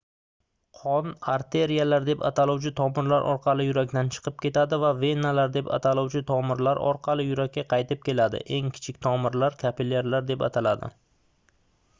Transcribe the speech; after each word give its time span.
qon 0.77 1.09
arteriyalar 1.33 2.07
deb 2.07 2.23
ataluvchi 2.29 2.71
tomirlar 2.79 3.27
orqali 3.33 3.67
yurakdan 3.67 4.09
chiqib 4.15 4.39
ketadi 4.47 4.79
va 4.85 4.91
venalar 5.03 5.53
deb 5.59 5.71
ataluvchi 5.79 6.23
tomirlar 6.33 6.83
orqali 6.87 7.29
yurakka 7.29 7.67
qaytib 7.77 8.03
keladi 8.11 8.43
eng 8.59 8.75
kichik 8.81 9.01
tomirlar 9.09 9.61
kapillyarlar 9.65 10.29
deb 10.35 10.47
ataladi 10.51 10.93